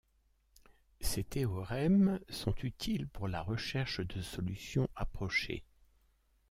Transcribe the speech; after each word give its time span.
Ces 0.99 1.23
théorèmes 1.23 2.19
sont 2.27 2.55
utiles 2.63 3.07
pour 3.07 3.27
la 3.27 3.43
recherche 3.43 4.01
de 4.01 4.19
solutions 4.23 4.87
approchées. 4.95 5.63